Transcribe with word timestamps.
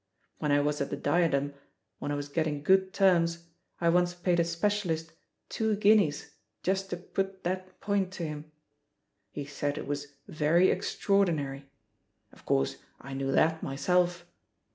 When 0.39 0.51
I 0.51 0.61
was 0.61 0.81
at 0.81 0.89
the 0.89 0.97
Diadem» 0.97 1.53
when 1.99 2.11
I 2.11 2.15
was 2.15 2.27
getting 2.27 2.63
good 2.63 2.91
terms, 2.91 3.49
I 3.79 3.89
once 3.89 4.15
paid 4.15 4.39
a 4.39 4.43
specialist 4.43 5.13
two 5.47 5.75
guineas 5.75 6.31
just 6.63 6.89
to 6.89 6.97
put 6.97 7.43
that 7.43 7.79
point 7.81 8.11
to 8.13 8.25
him. 8.25 8.51
He 9.29 9.45
said 9.45 9.77
it 9.77 9.85
was 9.85 10.13
Very 10.27 10.71
extraordinary/ 10.71 11.69
Of 12.33 12.47
course, 12.47 12.77
I 12.99 13.13
knew 13.13 13.31
that 13.31 13.61
myself. 13.61 14.25